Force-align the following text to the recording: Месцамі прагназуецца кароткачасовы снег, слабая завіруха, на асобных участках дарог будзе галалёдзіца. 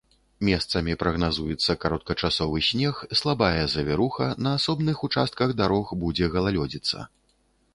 Месцамі 0.47 0.93
прагназуецца 1.01 1.75
кароткачасовы 1.83 2.63
снег, 2.69 3.03
слабая 3.19 3.59
завіруха, 3.75 4.31
на 4.47 4.55
асобных 4.61 5.05
участках 5.09 5.47
дарог 5.61 5.85
будзе 6.07 6.25
галалёдзіца. 6.39 6.97